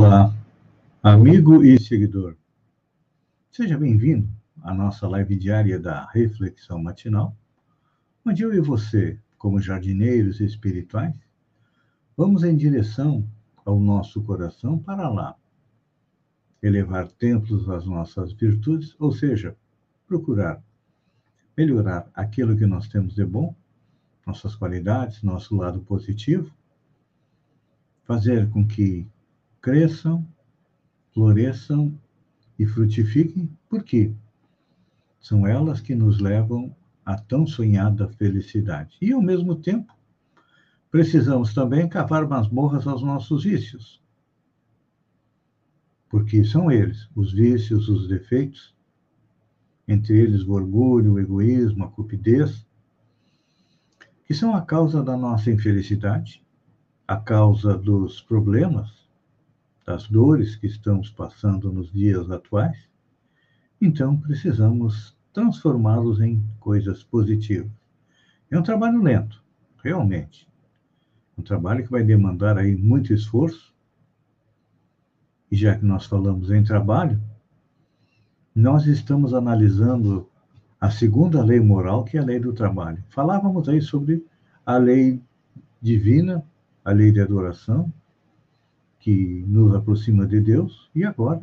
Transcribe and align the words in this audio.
Olá, 0.00 0.32
amigo 1.02 1.64
e 1.64 1.76
seguidor. 1.76 2.36
Seja 3.50 3.76
bem-vindo 3.76 4.28
à 4.62 4.72
nossa 4.72 5.08
live 5.08 5.34
diária 5.34 5.76
da 5.76 6.08
Reflexão 6.12 6.80
Matinal, 6.80 7.36
onde 8.24 8.44
eu 8.44 8.54
e 8.54 8.60
você, 8.60 9.18
como 9.36 9.60
jardineiros 9.60 10.38
espirituais, 10.38 11.18
vamos 12.16 12.44
em 12.44 12.56
direção 12.56 13.28
ao 13.64 13.80
nosso 13.80 14.22
coração 14.22 14.78
para 14.78 15.08
lá, 15.08 15.34
elevar 16.62 17.08
templos 17.08 17.68
às 17.68 17.84
nossas 17.84 18.32
virtudes, 18.32 18.94
ou 19.00 19.10
seja, 19.10 19.56
procurar 20.06 20.62
melhorar 21.56 22.08
aquilo 22.14 22.56
que 22.56 22.66
nós 22.66 22.86
temos 22.86 23.16
de 23.16 23.24
bom, 23.24 23.52
nossas 24.24 24.54
qualidades, 24.54 25.24
nosso 25.24 25.56
lado 25.56 25.80
positivo, 25.80 26.54
fazer 28.04 28.48
com 28.50 28.64
que 28.64 29.04
cresçam, 29.60 30.26
floresçam 31.12 31.98
e 32.58 32.66
frutifiquem, 32.66 33.50
porque 33.68 34.12
são 35.20 35.46
elas 35.46 35.80
que 35.80 35.94
nos 35.94 36.20
levam 36.20 36.74
à 37.04 37.16
tão 37.16 37.46
sonhada 37.46 38.08
felicidade. 38.08 38.96
E, 39.00 39.12
ao 39.12 39.22
mesmo 39.22 39.56
tempo, 39.56 39.94
precisamos 40.90 41.54
também 41.54 41.88
cavar 41.88 42.26
masmorras 42.26 42.86
aos 42.86 43.02
nossos 43.02 43.44
vícios. 43.44 44.02
Porque 46.08 46.44
são 46.44 46.70
eles, 46.70 47.08
os 47.14 47.32
vícios, 47.32 47.88
os 47.88 48.08
defeitos, 48.08 48.74
entre 49.86 50.18
eles 50.18 50.42
o 50.42 50.52
orgulho, 50.52 51.14
o 51.14 51.18
egoísmo, 51.18 51.84
a 51.84 51.88
cupidez, 51.88 52.66
que 54.24 54.34
são 54.34 54.54
a 54.54 54.60
causa 54.60 55.02
da 55.02 55.16
nossa 55.16 55.50
infelicidade, 55.50 56.42
a 57.06 57.16
causa 57.16 57.76
dos 57.76 58.20
problemas, 58.20 58.97
das 59.88 60.06
dores 60.06 60.54
que 60.54 60.66
estamos 60.66 61.10
passando 61.10 61.72
nos 61.72 61.90
dias 61.90 62.30
atuais, 62.30 62.76
então 63.80 64.18
precisamos 64.18 65.16
transformá-los 65.32 66.20
em 66.20 66.44
coisas 66.60 67.02
positivas. 67.02 67.70
É 68.50 68.58
um 68.58 68.62
trabalho 68.62 69.02
lento, 69.02 69.42
realmente. 69.82 70.46
Um 71.38 71.42
trabalho 71.42 71.82
que 71.82 71.90
vai 71.90 72.04
demandar 72.04 72.58
aí 72.58 72.76
muito 72.76 73.14
esforço. 73.14 73.74
E 75.50 75.56
já 75.56 75.74
que 75.74 75.86
nós 75.86 76.04
falamos 76.04 76.50
em 76.50 76.62
trabalho, 76.62 77.18
nós 78.54 78.84
estamos 78.84 79.32
analisando 79.32 80.28
a 80.78 80.90
segunda 80.90 81.42
lei 81.42 81.60
moral, 81.60 82.04
que 82.04 82.18
é 82.18 82.20
a 82.20 82.24
lei 82.24 82.38
do 82.38 82.52
trabalho. 82.52 83.02
Falávamos 83.08 83.70
aí 83.70 83.80
sobre 83.80 84.22
a 84.66 84.76
lei 84.76 85.18
divina, 85.80 86.44
a 86.84 86.92
lei 86.92 87.10
de 87.10 87.22
adoração, 87.22 87.90
que 89.08 89.42
nos 89.48 89.74
aproxima 89.74 90.26
de 90.26 90.38
Deus, 90.38 90.90
e 90.94 91.02
agora 91.02 91.40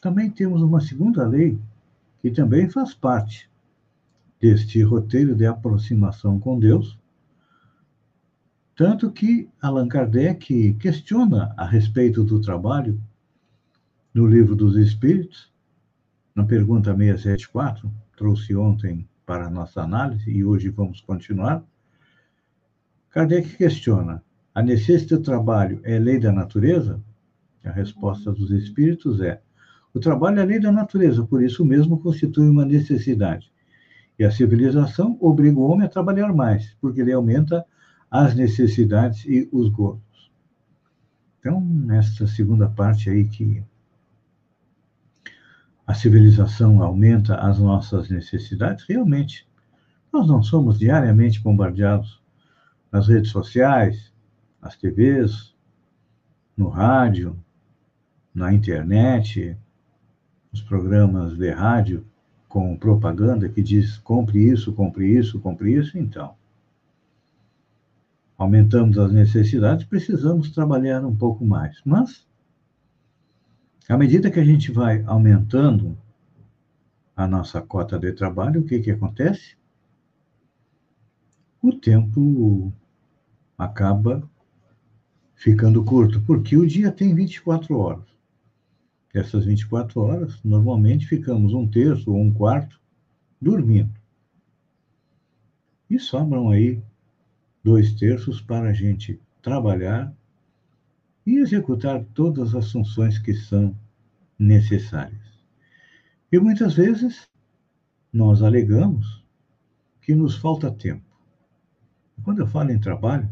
também 0.00 0.30
temos 0.30 0.62
uma 0.62 0.80
segunda 0.80 1.28
lei 1.28 1.58
que 2.20 2.30
também 2.30 2.70
faz 2.70 2.94
parte 2.94 3.50
deste 4.40 4.80
roteiro 4.82 5.34
de 5.34 5.44
aproximação 5.44 6.40
com 6.40 6.58
Deus, 6.58 6.98
tanto 8.74 9.12
que 9.12 9.46
Allan 9.60 9.88
Kardec 9.88 10.72
questiona 10.80 11.52
a 11.54 11.66
respeito 11.66 12.24
do 12.24 12.40
trabalho 12.40 12.98
no 14.14 14.26
Livro 14.26 14.56
dos 14.56 14.74
Espíritos, 14.74 15.52
na 16.34 16.44
pergunta 16.44 16.96
674, 16.96 17.92
trouxe 18.16 18.56
ontem 18.56 19.06
para 19.26 19.50
nossa 19.50 19.82
análise 19.82 20.30
e 20.30 20.42
hoje 20.42 20.70
vamos 20.70 21.02
continuar. 21.02 21.62
Kardec 23.10 23.54
questiona: 23.54 24.24
a 24.54 24.62
necessidade 24.62 25.16
do 25.16 25.20
trabalho 25.20 25.80
é 25.82 25.98
lei 25.98 26.18
da 26.18 26.30
natureza? 26.30 27.02
A 27.64 27.70
resposta 27.70 28.30
dos 28.30 28.50
espíritos 28.50 29.20
é: 29.20 29.40
o 29.92 29.98
trabalho 29.98 30.38
é 30.38 30.44
lei 30.44 30.60
da 30.60 30.70
natureza, 30.70 31.24
por 31.24 31.42
isso 31.42 31.64
mesmo 31.64 31.98
constitui 31.98 32.48
uma 32.48 32.64
necessidade. 32.64 33.52
E 34.18 34.24
a 34.24 34.30
civilização 34.30 35.18
obriga 35.20 35.58
o 35.58 35.68
homem 35.68 35.86
a 35.86 35.90
trabalhar 35.90 36.32
mais, 36.32 36.76
porque 36.80 37.00
ele 37.00 37.12
aumenta 37.12 37.64
as 38.10 38.34
necessidades 38.34 39.24
e 39.24 39.48
os 39.50 39.68
gozos. 39.68 40.30
Então, 41.40 41.60
nesta 41.60 42.26
segunda 42.26 42.68
parte 42.68 43.10
aí 43.10 43.24
que 43.24 43.62
a 45.86 45.92
civilização 45.92 46.82
aumenta 46.82 47.34
as 47.36 47.58
nossas 47.58 48.08
necessidades, 48.08 48.84
realmente, 48.88 49.46
nós 50.12 50.26
não 50.28 50.42
somos 50.42 50.78
diariamente 50.78 51.42
bombardeados 51.42 52.22
nas 52.90 53.08
redes 53.08 53.32
sociais, 53.32 54.13
nas 54.64 54.76
TVs, 54.76 55.54
no 56.56 56.68
rádio, 56.68 57.38
na 58.34 58.50
internet, 58.50 59.58
nos 60.50 60.62
programas 60.62 61.36
de 61.36 61.50
rádio 61.50 62.06
com 62.48 62.74
propaganda 62.74 63.48
que 63.48 63.62
diz 63.62 63.98
compre 63.98 64.50
isso, 64.50 64.72
compre 64.72 65.18
isso, 65.18 65.38
compre 65.38 65.74
isso, 65.74 65.98
então. 65.98 66.34
Aumentamos 68.38 68.96
as 68.96 69.12
necessidades, 69.12 69.84
precisamos 69.84 70.50
trabalhar 70.50 71.04
um 71.04 71.14
pouco 71.14 71.44
mais. 71.44 71.80
Mas, 71.84 72.26
à 73.86 73.98
medida 73.98 74.30
que 74.30 74.40
a 74.40 74.44
gente 74.44 74.72
vai 74.72 75.04
aumentando 75.06 75.96
a 77.14 77.28
nossa 77.28 77.60
cota 77.60 77.98
de 77.98 78.12
trabalho, 78.12 78.62
o 78.62 78.64
que, 78.64 78.80
que 78.80 78.90
acontece? 78.90 79.56
O 81.60 81.72
tempo 81.72 82.72
acaba 83.58 84.28
ficando 85.44 85.84
curto, 85.84 86.22
porque 86.22 86.56
o 86.56 86.66
dia 86.66 86.90
tem 86.90 87.14
24 87.14 87.76
horas. 87.76 88.06
Essas 89.12 89.44
24 89.44 90.00
horas, 90.00 90.42
normalmente 90.42 91.06
ficamos 91.06 91.52
um 91.52 91.68
terço 91.68 92.10
ou 92.10 92.18
um 92.18 92.32
quarto 92.32 92.80
dormindo. 93.38 93.92
E 95.90 95.98
sobram 95.98 96.48
aí 96.48 96.82
dois 97.62 97.92
terços 97.92 98.40
para 98.40 98.70
a 98.70 98.72
gente 98.72 99.20
trabalhar 99.42 100.10
e 101.26 101.36
executar 101.36 102.02
todas 102.14 102.54
as 102.54 102.72
funções 102.72 103.18
que 103.18 103.34
são 103.34 103.78
necessárias. 104.38 105.44
E 106.32 106.38
muitas 106.38 106.72
vezes 106.72 107.28
nós 108.10 108.40
alegamos 108.40 109.22
que 110.00 110.14
nos 110.14 110.36
falta 110.36 110.70
tempo. 110.70 111.04
Quando 112.22 112.38
eu 112.38 112.46
falo 112.46 112.70
em 112.70 112.80
trabalho, 112.80 113.28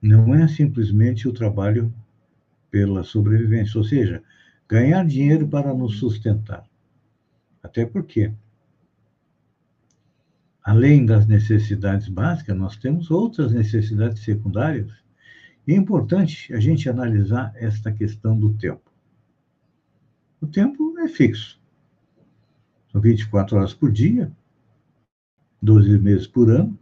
não 0.00 0.34
é 0.34 0.48
simplesmente 0.48 1.28
o 1.28 1.32
trabalho 1.32 1.92
pela 2.70 3.02
sobrevivência, 3.02 3.78
ou 3.78 3.84
seja, 3.84 4.22
ganhar 4.68 5.04
dinheiro 5.04 5.46
para 5.46 5.74
nos 5.74 5.98
sustentar. 5.98 6.64
Até 7.62 7.84
porque, 7.84 8.32
além 10.62 11.04
das 11.04 11.26
necessidades 11.26 12.08
básicas, 12.08 12.56
nós 12.56 12.76
temos 12.76 13.10
outras 13.10 13.52
necessidades 13.52 14.22
secundárias. 14.22 14.90
E 15.66 15.72
é 15.72 15.76
importante 15.76 16.52
a 16.54 16.60
gente 16.60 16.88
analisar 16.88 17.52
esta 17.56 17.92
questão 17.92 18.38
do 18.38 18.54
tempo. 18.54 18.90
O 20.40 20.46
tempo 20.46 20.98
é 21.00 21.08
fixo. 21.08 21.60
São 22.90 23.00
24 23.00 23.56
horas 23.56 23.74
por 23.74 23.92
dia, 23.92 24.32
12 25.60 25.98
meses 25.98 26.26
por 26.26 26.50
ano, 26.50 26.78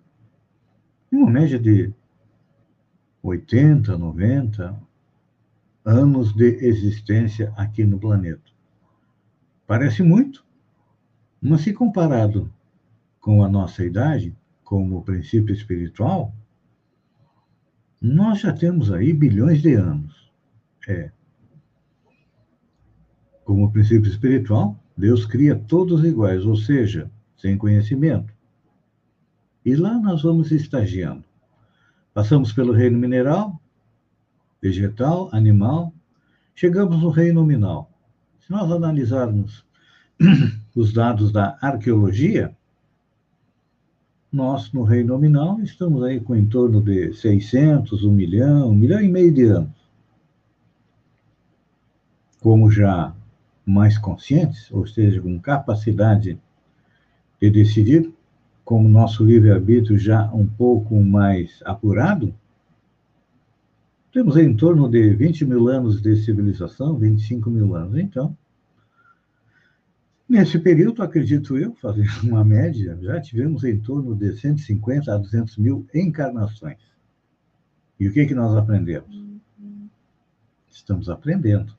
e 1.11 1.17
uma 1.17 1.31
média 1.31 1.59
de 1.59 1.93
80, 3.29 3.97
90 3.97 4.81
anos 5.85 6.35
de 6.35 6.67
existência 6.67 7.53
aqui 7.57 7.85
no 7.85 7.99
planeta. 7.99 8.51
Parece 9.67 10.03
muito, 10.03 10.45
mas 11.41 11.63
se 11.63 11.73
comparado 11.73 12.53
com 13.21 13.43
a 13.43 13.49
nossa 13.49 13.85
idade, 13.85 14.35
como 14.65 15.03
princípio 15.03 15.55
espiritual, 15.55 16.35
nós 18.01 18.41
já 18.41 18.53
temos 18.53 18.93
aí 18.93 19.13
bilhões 19.13 19.61
de 19.61 19.75
anos. 19.75 20.31
É. 20.87 21.11
Como 23.45 23.71
princípio 23.71 24.11
espiritual, 24.11 24.79
Deus 24.97 25.25
cria 25.27 25.57
todos 25.57 26.05
iguais, 26.05 26.45
ou 26.45 26.57
seja, 26.57 27.11
sem 27.37 27.57
conhecimento. 27.57 28.33
E 29.65 29.75
lá 29.75 29.99
nós 29.99 30.23
vamos 30.23 30.51
estagiando. 30.51 31.28
Passamos 32.19 32.53
pelo 32.53 32.73
reino 32.73 32.99
mineral, 32.99 33.63
vegetal, 34.61 35.29
animal, 35.33 35.95
chegamos 36.53 37.01
no 37.01 37.11
reino 37.11 37.43
nominal. 37.43 37.89
Se 38.41 38.51
nós 38.51 38.73
analisarmos 38.73 39.65
os 40.75 40.93
dados 40.93 41.31
da 41.31 41.57
arqueologia, 41.61 42.53
nós, 44.33 44.73
no 44.73 44.83
reino 44.83 45.15
nominal, 45.15 45.61
estamos 45.61 46.03
aí 46.03 46.19
com 46.19 46.35
em 46.35 46.45
torno 46.45 46.83
de 46.83 47.13
600, 47.13 48.03
1 48.03 48.13
milhão, 48.13 48.69
1 48.71 48.75
milhão 48.75 49.01
e 49.01 49.09
meio 49.09 49.33
de 49.33 49.45
anos. 49.45 49.89
Como 52.41 52.69
já 52.69 53.15
mais 53.65 53.97
conscientes, 53.97 54.69
ou 54.73 54.89
seja, 54.89 55.23
com 55.23 55.39
capacidade 55.39 56.37
de 57.41 57.49
decidir, 57.49 58.13
com 58.69 58.85
o 58.85 58.89
nosso 58.89 59.25
livre-arbítrio 59.25 59.97
já 59.97 60.31
um 60.31 60.47
pouco 60.47 61.01
mais 61.01 61.63
apurado, 61.65 62.35
Temos 64.13 64.37
em 64.37 64.55
torno 64.55 64.91
de 64.91 65.15
20 65.15 65.47
mil 65.47 65.69
anos 65.69 66.03
de 66.03 66.15
civilização, 66.17 66.99
25 66.99 67.49
mil 67.49 67.75
anos. 67.75 67.97
Então, 67.99 68.37
nesse 70.29 70.59
período, 70.59 71.03
acredito 71.03 71.57
eu, 71.57 71.75
fazendo 71.77 72.11
uma 72.29 72.45
média, 72.45 72.99
já 73.01 73.19
tivemos 73.21 73.65
em 73.65 73.79
torno 73.79 74.15
de 74.15 74.37
150 74.37 75.15
a 75.15 75.17
200 75.17 75.57
mil 75.57 75.87
encarnações. 75.95 76.79
E 77.99 78.07
o 78.07 78.13
que, 78.13 78.27
que 78.27 78.35
nós 78.35 78.55
aprendemos? 78.55 79.25
Estamos 80.71 81.09
aprendendo, 81.09 81.73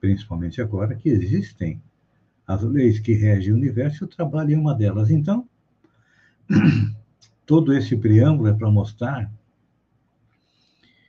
principalmente 0.00 0.60
agora, 0.60 0.96
que 0.96 1.10
existem 1.10 1.80
as 2.44 2.62
leis 2.62 2.98
que 2.98 3.12
regem 3.12 3.52
o 3.52 3.56
universo 3.56 4.02
e 4.02 4.06
o 4.06 4.08
trabalho 4.08 4.54
é 4.54 4.58
uma 4.58 4.74
delas. 4.74 5.10
Então, 5.10 5.46
todo 7.46 7.72
esse 7.72 7.96
preâmbulo 7.96 8.48
é 8.48 8.52
para 8.52 8.70
mostrar 8.70 9.32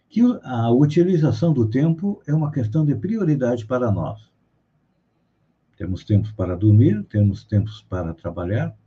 que 0.10 0.22
a 0.44 0.72
utilização 0.72 1.54
do 1.54 1.70
tempo 1.70 2.22
é 2.28 2.34
uma 2.34 2.52
questão 2.52 2.86
de 2.86 2.94
prioridade 2.96 3.66
para 3.66 3.92
nós. 3.92 4.30
Temos 5.78 6.04
tempos 6.04 6.32
para 6.32 6.56
dormir, 6.56 7.04
temos 7.06 7.44
tempos 7.46 7.82
para 7.90 8.14
trabalhar, 8.14 8.78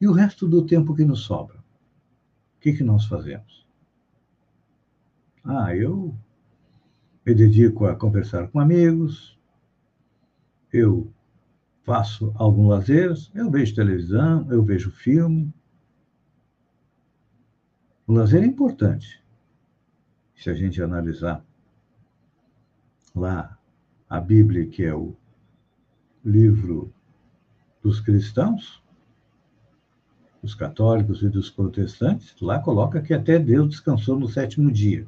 e 0.00 0.08
o 0.08 0.12
resto 0.12 0.48
do 0.48 0.66
tempo 0.66 0.94
que 0.94 1.04
nos 1.04 1.20
sobra. 1.20 1.58
O 1.58 2.60
que, 2.60 2.72
que 2.72 2.82
nós 2.82 3.04
fazemos? 3.04 3.66
Ah, 5.44 5.76
eu 5.76 6.14
me 7.24 7.34
dedico 7.34 7.86
a 7.86 7.94
conversar 7.94 8.48
com 8.48 8.58
amigos, 8.58 9.38
eu 10.72 11.12
faço 11.82 12.32
algum 12.36 12.68
lazer, 12.68 13.12
eu 13.34 13.50
vejo 13.50 13.74
televisão, 13.74 14.50
eu 14.50 14.62
vejo 14.62 14.90
filme. 14.90 15.52
O 18.10 18.12
lazer 18.12 18.42
é 18.42 18.46
importante 18.46 19.22
se 20.34 20.50
a 20.50 20.54
gente 20.54 20.82
analisar 20.82 21.44
lá 23.14 23.56
a 24.08 24.20
Bíblia, 24.20 24.66
que 24.66 24.82
é 24.82 24.92
o 24.92 25.14
livro 26.24 26.92
dos 27.80 28.00
cristãos, 28.00 28.82
dos 30.42 30.56
católicos 30.56 31.22
e 31.22 31.28
dos 31.28 31.50
protestantes, 31.50 32.34
lá 32.40 32.58
coloca 32.58 33.00
que 33.00 33.14
até 33.14 33.38
Deus 33.38 33.68
descansou 33.68 34.18
no 34.18 34.28
sétimo 34.28 34.72
dia, 34.72 35.06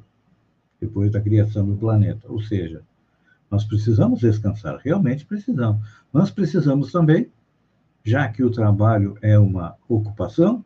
depois 0.79 1.11
da 1.11 1.19
criação 1.19 1.65
do 1.65 1.75
planeta. 1.75 2.31
Ou 2.31 2.39
seja, 2.41 2.83
nós 3.51 3.65
precisamos 3.65 4.21
descansar, 4.21 4.79
realmente 4.81 5.25
precisamos. 5.25 5.85
Nós 6.13 6.31
precisamos 6.31 6.89
também, 6.89 7.29
já 8.01 8.29
que 8.29 8.45
o 8.45 8.49
trabalho 8.49 9.17
é 9.21 9.37
uma 9.37 9.75
ocupação, 9.89 10.63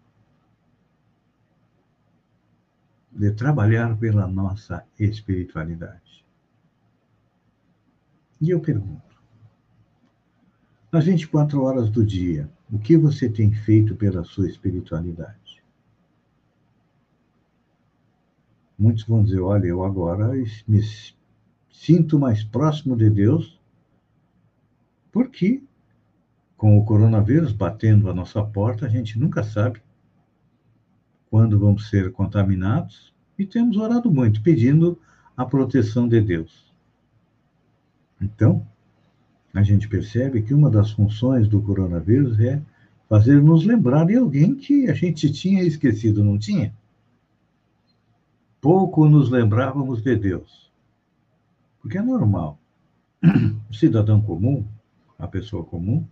de 3.18 3.32
trabalhar 3.32 3.98
pela 3.98 4.28
nossa 4.28 4.86
espiritualidade. 5.00 6.24
E 8.40 8.52
eu 8.52 8.60
pergunto: 8.60 9.02
nas 10.92 11.06
24 11.06 11.62
horas 11.64 11.90
do 11.90 12.06
dia, 12.06 12.50
o 12.72 12.78
que 12.78 12.96
você 12.96 13.28
tem 13.28 13.52
feito 13.52 13.96
pela 13.96 14.24
sua 14.24 14.48
espiritualidade? 14.48 15.64
Muitos 18.78 19.04
vão 19.04 19.24
dizer: 19.24 19.40
olha, 19.40 19.66
eu 19.66 19.84
agora 19.84 20.32
me 20.68 20.82
sinto 21.72 22.20
mais 22.20 22.44
próximo 22.44 22.96
de 22.96 23.10
Deus, 23.10 23.60
porque 25.12 25.64
com 26.56 26.78
o 26.78 26.86
coronavírus 26.86 27.52
batendo 27.52 28.10
a 28.10 28.14
nossa 28.14 28.44
porta, 28.44 28.86
a 28.86 28.90
gente 28.90 29.18
nunca 29.20 29.44
sabe 29.44 29.82
quando 31.30 31.60
vamos 31.60 31.90
ser 31.90 32.12
contaminados, 32.12 33.14
e 33.38 33.46
temos 33.46 33.78
orado 33.78 34.12
muito, 34.12 34.42
pedindo 34.42 35.00
a 35.36 35.46
proteção 35.46 36.08
de 36.08 36.20
Deus. 36.20 36.74
Então, 38.20 38.66
a 39.54 39.62
gente 39.62 39.88
percebe 39.88 40.42
que 40.42 40.54
uma 40.54 40.70
das 40.70 40.92
funções 40.92 41.48
do 41.48 41.62
coronavírus 41.62 42.40
é 42.40 42.62
fazer 43.08 43.42
nos 43.42 43.66
lembrar 43.66 44.06
de 44.06 44.16
alguém 44.16 44.56
que 44.56 44.90
a 44.90 44.94
gente 44.94 45.32
tinha 45.32 45.64
esquecido, 45.64 46.24
não 46.24 46.38
tinha? 46.38 46.74
Pouco 48.60 49.08
nos 49.08 49.30
lembrávamos 49.30 50.02
de 50.02 50.16
Deus. 50.16 50.72
Porque 51.82 51.98
é 51.98 52.02
normal. 52.02 52.60
O 53.70 53.74
cidadão 53.74 54.22
comum, 54.22 54.66
a 55.20 55.28
pessoa 55.28 55.64
comum, 55.64 56.08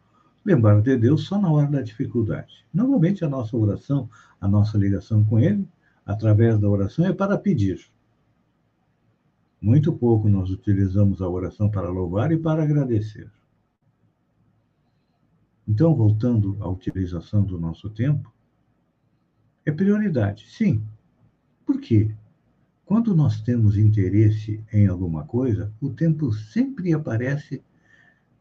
lembrar 0.45 0.79
de 0.81 0.95
Deus 0.95 1.23
só 1.23 1.39
na 1.41 1.51
hora 1.51 1.67
da 1.67 1.81
dificuldade. 1.81 2.65
Normalmente 2.71 3.25
a 3.25 3.29
nossa 3.29 3.57
oração, 3.57 4.07
a 4.39 4.47
nossa 4.47 4.77
ligação 4.77 5.25
com 5.25 5.39
Ele, 5.39 5.67
através 6.05 6.59
da 6.59 6.69
oração, 6.69 7.05
é 7.05 7.11
para 7.11 7.37
pedir. 7.37 7.83
Muito 9.59 9.91
pouco 9.91 10.29
nós 10.29 10.51
utilizamos 10.51 11.21
a 11.21 11.27
oração 11.27 11.69
para 11.69 11.89
louvar 11.89 12.31
e 12.31 12.37
para 12.37 12.63
agradecer. 12.63 13.31
Então, 15.67 15.95
voltando 15.95 16.55
à 16.59 16.69
utilização 16.69 17.43
do 17.43 17.57
nosso 17.57 17.89
tempo, 17.89 18.31
é 19.65 19.71
prioridade, 19.71 20.45
sim. 20.47 20.83
Por 21.65 21.81
quê? 21.81 22.13
Quando 22.85 23.15
nós 23.15 23.41
temos 23.41 23.75
interesse 23.75 24.63
em 24.71 24.85
alguma 24.85 25.23
coisa, 25.23 25.73
o 25.81 25.89
tempo 25.89 26.31
sempre 26.31 26.93
aparece 26.93 27.63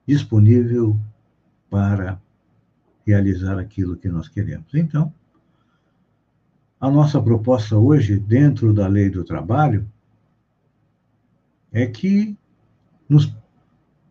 disponível 0.07 1.01
para 1.75 2.23
realizar 3.05 3.59
aquilo 3.59 3.97
que 3.97 4.09
nós 4.09 4.29
queremos. 4.29 4.73
Então, 4.77 5.13
a 6.81 6.89
nossa 6.89 7.21
proposta 7.21 7.77
hoje, 7.77 8.17
dentro 8.17 8.73
da 8.73 8.87
lei 8.87 9.11
do 9.11 9.25
trabalho, 9.25 9.85
é 11.73 11.85
que 11.85 12.39
nos 13.09 13.37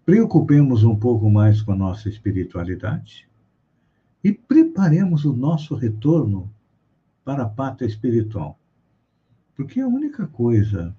preocupemos 0.06 0.84
um 0.84 0.94
pouco 0.94 1.30
mais 1.30 1.62
com 1.62 1.72
a 1.72 1.76
nossa 1.78 2.10
espiritualidade 2.10 3.30
e 4.22 4.34
preparemos 4.34 5.24
o 5.24 5.32
nosso 5.32 5.74
retorno 5.74 6.54
para 7.24 7.44
a 7.44 7.50
pátria 7.50 7.88
espiritual. 7.88 8.60
Porque 9.56 9.80
a 9.80 9.88
única 9.88 10.28
coisa 10.28 10.94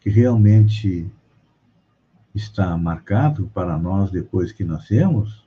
que 0.00 0.10
realmente 0.10 1.10
está 2.34 2.76
marcado 2.76 3.50
para 3.54 3.78
nós 3.78 4.10
depois 4.10 4.52
que 4.52 4.64
nascemos, 4.64 5.46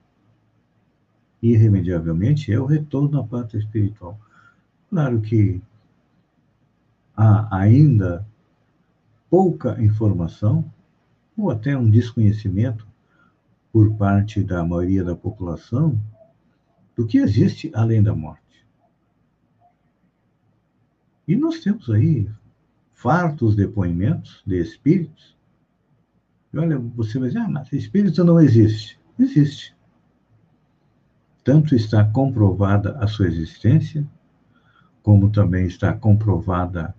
irremediavelmente, 1.42 2.52
é 2.52 2.60
o 2.60 2.66
retorno 2.66 3.20
à 3.20 3.24
pátria 3.24 3.60
espiritual. 3.60 4.20
Claro 4.90 5.22
que 5.22 5.62
há 7.16 7.56
ainda 7.56 8.26
pouca 9.30 9.82
informação, 9.82 10.66
ou 11.38 11.50
até 11.50 11.78
um 11.78 11.90
desconhecimento 11.90 12.86
por 13.72 13.96
parte 13.96 14.44
da 14.44 14.64
maioria 14.66 15.04
da 15.04 15.16
população 15.16 16.00
do 16.96 17.08
que 17.08 17.18
existe 17.18 17.72
além 17.74 18.04
da 18.04 18.14
morte. 18.14 18.42
E 21.28 21.36
nós 21.36 21.62
temos 21.62 21.90
aí 21.90 22.30
fartos 22.94 23.56
depoimentos 23.56 24.44
de 24.46 24.60
espíritos 24.60 25.38
e 26.54 26.58
olha, 26.58 26.78
você 26.78 27.18
vai 27.18 27.30
dizer, 27.30 27.40
ah, 27.40 27.50
mas 27.50 27.72
espírito 27.72 28.24
não 28.24 28.40
existe. 28.40 29.00
Existe. 29.18 29.74
Tanto 31.44 31.76
está 31.76 32.04
comprovada 32.04 32.98
a 33.00 33.08
sua 33.08 33.28
existência, 33.28 34.08
como 35.02 35.30
também 35.30 35.66
está 35.66 35.94
comprovada 35.94 36.94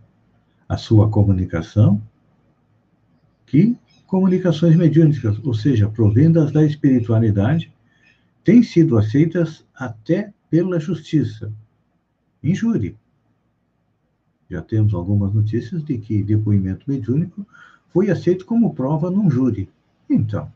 a 0.69 0.77
sua 0.77 1.09
comunicação, 1.11 2.03
que 3.47 3.77
comunicações 4.07 4.75
mediúnicas, 4.77 5.39
ou 5.45 5.55
seja, 5.55 5.89
provendas 5.89 6.51
da 6.51 6.65
espiritualidade, 6.65 7.73
têm 8.43 8.63
sido 8.63 8.99
aceitas 8.99 9.65
até 9.75 10.33
pela 10.51 10.81
justiça, 10.81 11.53
em 12.43 12.55
júri. 12.55 12.97
Já 14.51 14.61
temos 14.61 14.93
algumas 14.93 15.33
notícias 15.33 15.85
de 15.85 15.97
que 15.99 16.23
depoimento 16.23 16.91
mediúnico 16.91 17.47
foi 17.93 18.11
aceito 18.11 18.45
como 18.47 18.75
prova 18.75 19.11
num 19.11 19.31
júri. 19.31 19.69
Então, 20.09 20.51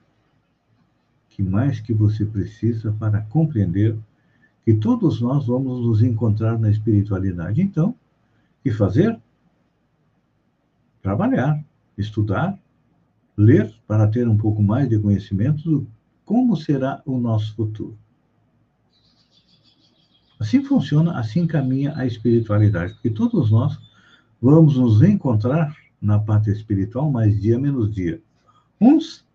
que 1.28 1.42
mais 1.42 1.80
que 1.80 1.92
você 1.92 2.24
precisa 2.24 2.92
para 2.98 3.20
compreender 3.22 3.96
que 4.64 4.74
todos 4.74 5.20
nós 5.20 5.46
vamos 5.46 5.84
nos 5.84 6.02
encontrar 6.02 6.58
na 6.58 6.70
espiritualidade? 6.70 7.60
Então, 7.60 7.94
que 8.62 8.70
fazer? 8.70 9.18
Trabalhar, 11.02 11.62
estudar, 11.96 12.58
ler 13.36 13.72
para 13.86 14.08
ter 14.08 14.26
um 14.26 14.36
pouco 14.36 14.62
mais 14.62 14.88
de 14.88 14.98
conhecimento 14.98 15.62
do 15.62 15.86
como 16.24 16.56
será 16.56 17.00
o 17.06 17.18
nosso 17.18 17.54
futuro. 17.54 17.96
Assim 20.40 20.64
funciona, 20.64 21.18
assim 21.18 21.46
caminha 21.46 21.96
a 21.96 22.04
espiritualidade, 22.04 22.94
porque 22.94 23.10
todos 23.10 23.50
nós 23.50 23.78
vamos 24.42 24.76
nos 24.76 25.00
encontrar 25.02 25.74
na 26.00 26.18
parte 26.18 26.50
espiritual, 26.50 27.10
mais 27.10 27.40
dia 27.40 27.58
menos 27.58 27.94
dia. 27.94 28.20
Uns 28.80 29.26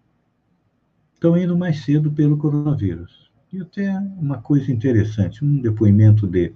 estão 1.13 1.38
indo 1.38 1.58
mais 1.58 1.84
cedo 1.84 2.12
pelo 2.12 2.38
coronavírus. 2.38 3.32
E 3.51 3.60
até 3.60 3.91
uma 4.18 4.41
coisa 4.41 4.72
interessante, 4.72 5.44
um 5.44 5.62
depoimento 5.62 6.25
de 6.25 6.53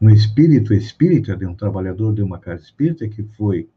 um 0.00 0.10
espírito 0.10 0.74
espírita, 0.74 1.36
de 1.36 1.46
um 1.46 1.54
trabalhador 1.54 2.14
de 2.14 2.22
uma 2.22 2.38
casa 2.38 2.62
espírita 2.62 3.08
que 3.08 3.22
foi 3.22 3.68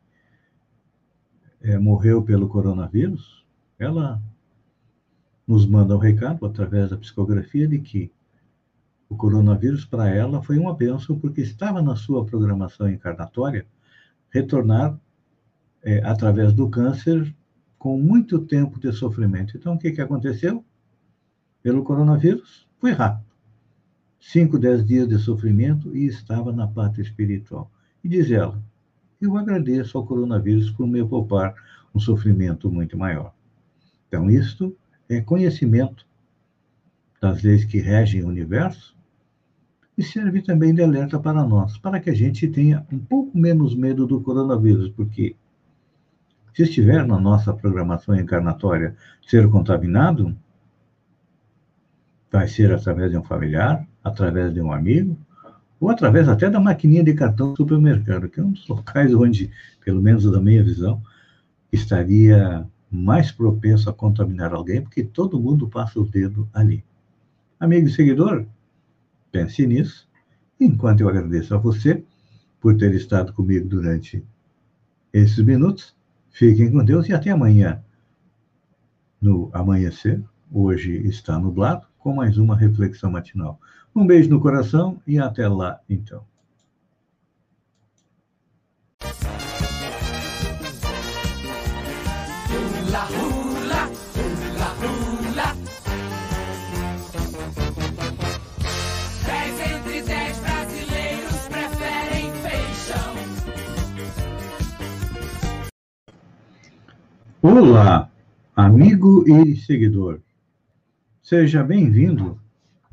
é, 1.61 1.77
morreu 1.77 2.21
pelo 2.21 2.47
coronavírus, 2.47 3.45
ela 3.77 4.21
nos 5.47 5.65
manda 5.65 5.95
um 5.95 5.99
recado 5.99 6.45
através 6.45 6.89
da 6.89 6.97
psicografia 6.97 7.67
de 7.67 7.79
que 7.79 8.11
o 9.09 9.15
coronavírus 9.15 9.85
para 9.85 10.07
ela 10.07 10.43
foi 10.43 10.59
uma 10.59 10.75
benção 10.75 11.17
porque 11.17 11.41
estava 11.41 11.81
na 11.81 11.95
sua 11.95 12.23
programação 12.25 12.87
encarnatória 12.89 13.65
retornar 14.29 14.99
é, 15.83 16.03
através 16.03 16.53
do 16.53 16.69
câncer 16.69 17.33
com 17.77 17.97
muito 17.97 18.39
tempo 18.39 18.79
de 18.79 18.91
sofrimento. 18.91 19.55
Então, 19.55 19.73
o 19.73 19.79
que, 19.79 19.91
que 19.91 20.01
aconteceu? 20.01 20.63
Pelo 21.63 21.83
coronavírus, 21.83 22.67
foi 22.77 22.91
rápido. 22.91 23.29
Cinco, 24.19 24.59
dez 24.59 24.85
dias 24.85 25.07
de 25.07 25.17
sofrimento 25.17 25.95
e 25.95 26.05
estava 26.05 26.51
na 26.51 26.67
pátria 26.67 27.03
espiritual. 27.03 27.71
E 28.03 28.09
diz 28.09 28.29
ela, 28.29 28.61
eu 29.21 29.37
agradeço 29.37 29.97
ao 29.97 30.05
coronavírus 30.05 30.71
por 30.71 30.87
me 30.87 31.05
poupar 31.05 31.55
um 31.95 31.99
sofrimento 31.99 32.69
muito 32.69 32.97
maior. 32.97 33.33
Então, 34.07 34.29
isto 34.29 34.75
é 35.07 35.21
conhecimento 35.21 36.05
das 37.21 37.41
leis 37.43 37.65
que 37.65 37.79
regem 37.79 38.23
o 38.23 38.27
universo 38.27 38.95
e 39.97 40.03
serve 40.03 40.41
também 40.41 40.73
de 40.73 40.81
alerta 40.81 41.19
para 41.19 41.45
nós, 41.45 41.77
para 41.77 41.99
que 41.99 42.09
a 42.09 42.13
gente 42.13 42.47
tenha 42.47 42.85
um 42.91 42.99
pouco 42.99 43.37
menos 43.37 43.75
medo 43.75 44.07
do 44.07 44.21
coronavírus, 44.21 44.89
porque 44.89 45.35
se 46.59 46.63
estiver 46.63 47.07
na 47.07 47.17
nossa 47.17 47.53
programação 47.53 48.13
encarnatória 48.19 48.93
ser 49.25 49.49
contaminado, 49.49 50.35
vai 52.29 52.49
ser 52.49 52.73
através 52.73 53.11
de 53.11 53.17
um 53.17 53.23
familiar, 53.23 53.87
através 54.03 54.53
de 54.53 54.59
um 54.59 54.73
amigo, 54.73 55.17
ou 55.79 55.89
através 55.89 56.27
até 56.27 56.49
da 56.49 56.59
maquininha 56.59 57.01
de 57.01 57.13
cartão 57.13 57.53
do 57.53 57.55
supermercado, 57.55 58.27
que 58.27 58.41
é 58.41 58.43
um 58.43 58.51
dos 58.51 58.67
locais 58.67 59.13
onde, 59.13 59.49
pelo 59.85 60.01
menos 60.01 60.29
da 60.29 60.41
minha 60.41 60.61
visão, 60.61 61.01
estaria 61.71 62.67
mais 62.91 63.31
propenso 63.31 63.89
a 63.89 63.93
contaminar 63.93 64.53
alguém, 64.53 64.81
porque 64.81 65.01
todo 65.01 65.39
mundo 65.39 65.69
passa 65.69 65.97
o 65.97 66.05
dedo 66.05 66.45
ali. 66.53 66.83
Amigo 67.57 67.87
e 67.87 67.91
seguidor, 67.91 68.45
pense 69.31 69.65
nisso, 69.65 70.09
enquanto 70.59 70.99
eu 70.99 71.07
agradeço 71.07 71.55
a 71.55 71.57
você 71.57 72.03
por 72.59 72.75
ter 72.75 72.93
estado 72.93 73.31
comigo 73.31 73.65
durante 73.65 74.21
esses 75.13 75.39
minutos. 75.39 75.97
Fiquem 76.31 76.71
com 76.71 76.83
Deus 76.83 77.07
e 77.09 77.13
até 77.13 77.31
amanhã, 77.31 77.83
no 79.21 79.49
amanhecer. 79.53 80.23
Hoje 80.51 80.95
está 81.07 81.37
nublado, 81.37 81.85
com 81.99 82.13
mais 82.13 82.37
uma 82.37 82.55
reflexão 82.55 83.11
matinal. 83.11 83.59
Um 83.95 84.05
beijo 84.07 84.29
no 84.29 84.39
coração 84.39 85.01
e 85.05 85.19
até 85.19 85.47
lá, 85.47 85.79
então. 85.89 86.23
Olá, 107.41 108.11
amigo 108.53 109.23
e 109.25 109.55
seguidor. 109.55 110.19
Seja 111.21 111.63
bem-vindo 111.63 112.37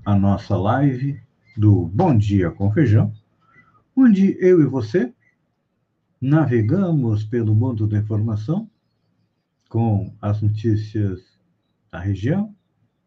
à 0.04 0.14
nossa 0.14 0.56
live 0.56 1.20
do 1.56 1.86
Bom 1.86 2.16
Dia 2.16 2.52
com 2.52 2.70
Feijão, 2.70 3.12
onde 3.96 4.38
eu 4.40 4.62
e 4.62 4.64
você 4.64 5.12
navegamos 6.20 7.24
pelo 7.24 7.56
mundo 7.56 7.88
da 7.88 7.98
informação 7.98 8.70
com 9.68 10.14
as 10.22 10.40
notícias 10.40 11.20
da 11.90 11.98
região, 11.98 12.54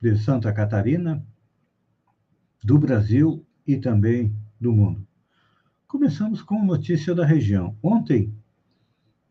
de 0.02 0.18
Santa 0.18 0.52
Catarina, 0.52 1.26
do 2.62 2.78
Brasil 2.78 3.46
e 3.66 3.78
também 3.78 4.36
do 4.60 4.74
mundo. 4.74 5.08
Começamos 5.88 6.42
com 6.42 6.66
notícia 6.66 7.16
da 7.16 7.26
região. 7.26 7.78
Ontem, 7.82 8.36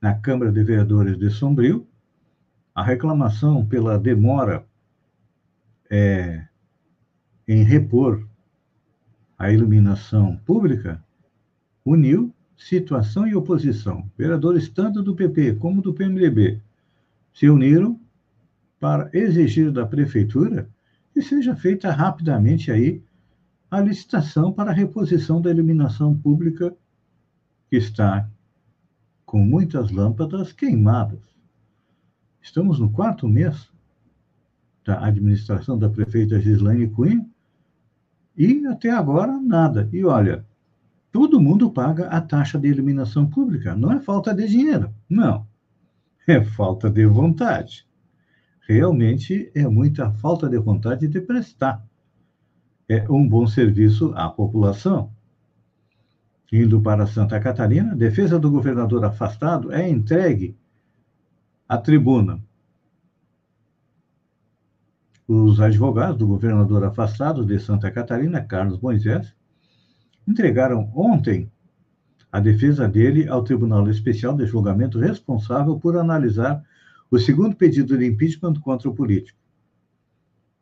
na 0.00 0.14
Câmara 0.14 0.50
de 0.50 0.64
Vereadores 0.64 1.18
de 1.18 1.28
Sombrio, 1.28 1.86
a 2.78 2.82
reclamação 2.84 3.66
pela 3.66 3.98
demora 3.98 4.64
é, 5.90 6.46
em 7.48 7.64
repor 7.64 8.24
a 9.36 9.50
iluminação 9.50 10.36
pública 10.46 11.04
uniu 11.84 12.32
situação 12.56 13.26
e 13.26 13.34
oposição. 13.34 14.08
Vereadores 14.16 14.68
tanto 14.68 15.02
do 15.02 15.16
PP 15.16 15.56
como 15.56 15.82
do 15.82 15.92
PMDB 15.92 16.62
se 17.34 17.50
uniram 17.50 18.00
para 18.78 19.10
exigir 19.12 19.72
da 19.72 19.84
prefeitura 19.84 20.70
que 21.12 21.20
seja 21.20 21.56
feita 21.56 21.90
rapidamente 21.90 22.70
aí 22.70 23.02
a 23.68 23.80
licitação 23.80 24.52
para 24.52 24.70
a 24.70 24.74
reposição 24.74 25.42
da 25.42 25.50
iluminação 25.50 26.16
pública 26.16 26.72
que 27.68 27.76
está 27.76 28.30
com 29.26 29.40
muitas 29.40 29.90
lâmpadas 29.90 30.52
queimadas. 30.52 31.37
Estamos 32.40 32.78
no 32.78 32.90
quarto 32.90 33.28
mês 33.28 33.70
da 34.84 35.04
administração 35.04 35.78
da 35.78 35.88
prefeita 35.88 36.40
Gislaine 36.40 36.88
Cunha, 36.88 37.26
e 38.36 38.66
até 38.66 38.90
agora 38.90 39.38
nada. 39.38 39.88
E 39.92 40.04
olha, 40.04 40.46
todo 41.10 41.40
mundo 41.40 41.70
paga 41.70 42.08
a 42.08 42.20
taxa 42.20 42.58
de 42.58 42.68
iluminação 42.68 43.26
pública, 43.26 43.74
não 43.74 43.92
é 43.92 44.00
falta 44.00 44.34
de 44.34 44.46
dinheiro, 44.46 44.94
não. 45.08 45.46
É 46.26 46.42
falta 46.42 46.90
de 46.90 47.06
vontade. 47.06 47.86
Realmente 48.68 49.50
é 49.54 49.66
muita 49.66 50.12
falta 50.12 50.48
de 50.48 50.58
vontade 50.58 51.08
de 51.08 51.20
prestar 51.20 51.88
é 52.88 53.04
um 53.10 53.28
bom 53.28 53.46
serviço 53.46 54.12
à 54.16 54.28
população. 54.30 55.12
Indo 56.50 56.80
para 56.80 57.06
Santa 57.06 57.38
Catarina, 57.38 57.94
defesa 57.94 58.38
do 58.38 58.50
governador 58.50 59.04
afastado 59.04 59.70
é 59.70 59.86
entregue 59.86 60.56
à 61.68 61.76
tribuna 61.76 62.40
os 65.28 65.60
advogados 65.60 66.16
do 66.16 66.26
governador 66.26 66.82
afastado 66.84 67.44
de 67.44 67.60
Santa 67.60 67.90
Catarina, 67.90 68.40
Carlos 68.40 68.80
Moisés, 68.80 69.34
entregaram 70.26 70.90
ontem 70.94 71.52
a 72.32 72.40
defesa 72.40 72.88
dele 72.88 73.28
ao 73.28 73.44
Tribunal 73.44 73.86
Especial 73.90 74.34
de 74.34 74.46
Julgamento 74.46 74.98
responsável 74.98 75.78
por 75.78 75.98
analisar 75.98 76.64
o 77.10 77.18
segundo 77.18 77.54
pedido 77.54 77.98
de 77.98 78.06
impeachment 78.06 78.54
contra 78.54 78.88
o 78.88 78.94
político. 78.94 79.38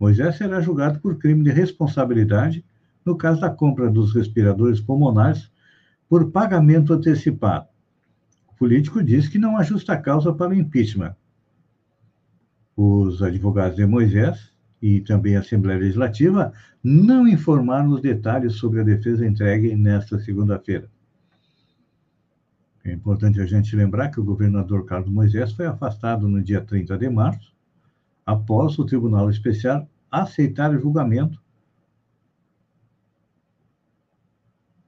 Moisés 0.00 0.36
será 0.36 0.60
julgado 0.60 0.98
por 0.98 1.16
crime 1.18 1.44
de 1.44 1.50
responsabilidade 1.50 2.64
no 3.04 3.16
caso 3.16 3.40
da 3.40 3.50
compra 3.50 3.88
dos 3.88 4.12
respiradores 4.12 4.80
pulmonares 4.80 5.48
por 6.08 6.32
pagamento 6.32 6.92
antecipado. 6.92 7.68
Político 8.58 9.02
diz 9.02 9.28
que 9.28 9.38
não 9.38 9.56
há 9.56 9.62
justa 9.62 9.96
causa 9.96 10.32
para 10.32 10.50
o 10.50 10.54
impeachment. 10.54 11.14
Os 12.76 13.22
advogados 13.22 13.76
de 13.76 13.86
Moisés 13.86 14.50
e 14.80 15.00
também 15.00 15.36
a 15.36 15.40
Assembleia 15.40 15.78
Legislativa 15.78 16.52
não 16.82 17.26
informaram 17.26 17.90
os 17.90 18.00
detalhes 18.00 18.54
sobre 18.54 18.80
a 18.80 18.84
defesa 18.84 19.26
entregue 19.26 19.74
nesta 19.74 20.18
segunda-feira. 20.18 20.90
É 22.84 22.92
importante 22.92 23.40
a 23.40 23.46
gente 23.46 23.74
lembrar 23.74 24.10
que 24.10 24.20
o 24.20 24.24
governador 24.24 24.84
Carlos 24.84 25.10
Moisés 25.10 25.52
foi 25.52 25.66
afastado 25.66 26.28
no 26.28 26.42
dia 26.42 26.60
30 26.60 26.96
de 26.96 27.10
março, 27.10 27.52
após 28.24 28.78
o 28.78 28.84
Tribunal 28.84 29.28
Especial 29.28 29.88
aceitar 30.10 30.72
o 30.72 30.80
julgamento, 30.80 31.42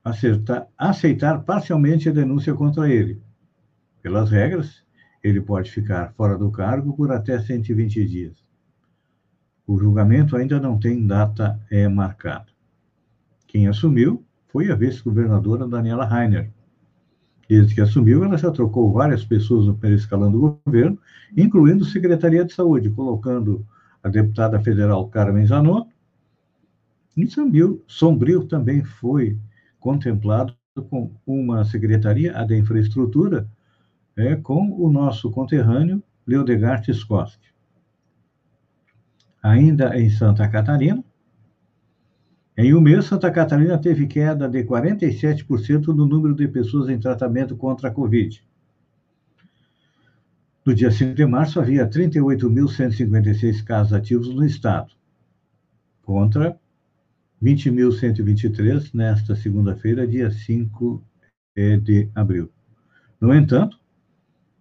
acertar, 0.04 0.68
aceitar 0.76 1.42
parcialmente 1.42 2.08
a 2.08 2.12
denúncia 2.12 2.54
contra 2.54 2.88
ele. 2.88 3.20
Pelas 4.02 4.30
regras, 4.30 4.82
ele 5.22 5.40
pode 5.40 5.70
ficar 5.70 6.12
fora 6.12 6.36
do 6.36 6.50
cargo 6.50 6.94
por 6.94 7.10
até 7.10 7.38
120 7.38 8.04
dias. 8.04 8.44
O 9.66 9.76
julgamento 9.76 10.36
ainda 10.36 10.58
não 10.58 10.78
tem 10.78 11.06
data 11.06 11.60
é, 11.70 11.86
marcada. 11.88 12.46
Quem 13.46 13.66
assumiu 13.66 14.24
foi 14.48 14.70
a 14.70 14.74
vice-governadora 14.74 15.66
Daniela 15.66 16.04
Rainer. 16.04 16.50
Desde 17.48 17.74
que 17.74 17.80
assumiu, 17.80 18.24
ela 18.24 18.36
já 18.36 18.50
trocou 18.50 18.92
várias 18.92 19.24
pessoas 19.24 19.66
no 19.66 19.74
primeiro 19.74 20.00
escalão 20.00 20.30
do 20.30 20.58
governo, 20.64 20.98
incluindo 21.36 21.84
Secretaria 21.84 22.44
de 22.44 22.52
Saúde, 22.52 22.90
colocando 22.90 23.66
a 24.02 24.08
deputada 24.08 24.60
federal 24.60 25.08
Carmen 25.08 25.46
Zanotto. 25.46 25.90
Em 27.16 27.26
Sombrio, 27.26 27.82
Sombrio 27.86 28.44
também 28.46 28.84
foi 28.84 29.38
contemplado 29.80 30.54
com 30.88 31.10
uma 31.26 31.64
secretaria, 31.64 32.38
a 32.38 32.44
de 32.44 32.56
infraestrutura, 32.56 33.48
é, 34.18 34.36
com 34.36 34.70
o 34.78 34.90
nosso 34.90 35.30
conterrâneo 35.30 36.02
Leodegar 36.26 36.82
Tiskoski 36.82 37.48
ainda 39.42 39.98
em 39.98 40.10
Santa 40.10 40.48
Catarina. 40.48 41.02
Em 42.56 42.74
um 42.74 42.80
mês, 42.80 43.04
Santa 43.04 43.30
Catarina 43.30 43.78
teve 43.78 44.06
queda 44.06 44.48
de 44.48 44.64
47% 44.64 45.86
no 45.88 46.06
número 46.06 46.34
de 46.34 46.48
pessoas 46.48 46.88
em 46.88 46.98
tratamento 46.98 47.56
contra 47.56 47.88
a 47.88 47.90
Covid. 47.90 48.44
No 50.66 50.74
dia 50.74 50.90
5 50.90 51.14
de 51.14 51.24
março, 51.24 51.60
havia 51.60 51.88
38.156 51.88 53.64
casos 53.64 53.92
ativos 53.92 54.34
no 54.34 54.44
estado, 54.44 54.92
contra 56.02 56.58
20.123 57.42 58.90
nesta 58.92 59.36
segunda-feira, 59.36 60.06
dia 60.06 60.30
5 60.30 61.02
de 61.82 62.10
abril. 62.14 62.50
No 63.20 63.34
entanto, 63.34 63.77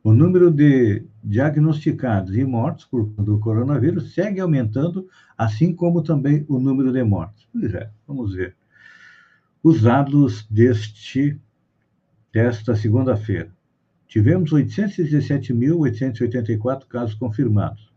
o 0.04 0.14
número 0.14 0.52
de 0.52 1.04
diagnosticados 1.24 2.36
e 2.36 2.44
mortos 2.46 2.86
por 2.86 3.06
do 3.06 3.40
coronavírus 3.40 4.14
segue 4.14 4.40
aumentando, 4.40 5.10
assim 5.38 5.76
como 5.76 6.02
também 6.02 6.46
o 6.48 6.58
número 6.60 6.94
de 6.94 7.04
mortos. 7.04 7.46
Pois 7.52 7.74
é, 7.74 7.92
vamos 8.08 8.34
ver. 8.34 8.56
Os 9.62 9.82
dados 9.82 10.48
deste 10.50 11.38
desta 12.32 12.74
segunda-feira. 12.76 13.52
Tivemos 14.08 14.52
817.884 14.52 16.88
casos 16.88 17.16
confirmados. 17.16 17.92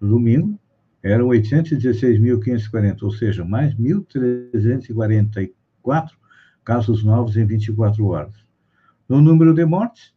No 0.00 0.10
domingo, 0.10 0.56
eram 1.02 1.26
816.540, 1.28 3.02
ou 3.02 3.10
seja, 3.10 3.44
mais 3.44 3.74
1.344 3.74 6.12
casos 6.64 7.02
novos 7.04 7.36
em 7.36 7.44
24 7.44 8.06
horas. 8.06 8.32
No 9.08 9.20
número 9.20 9.52
de 9.52 9.66
mortes, 9.66 10.13